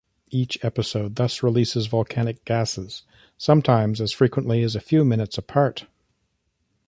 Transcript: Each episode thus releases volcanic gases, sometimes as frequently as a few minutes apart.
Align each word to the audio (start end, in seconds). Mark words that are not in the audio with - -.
Each 0.31 0.57
episode 0.65 1.15
thus 1.17 1.43
releases 1.43 1.85
volcanic 1.85 2.43
gases, 2.43 3.03
sometimes 3.37 4.01
as 4.01 4.11
frequently 4.11 4.63
as 4.63 4.75
a 4.75 4.79
few 4.79 5.05
minutes 5.05 5.37
apart. 5.37 5.85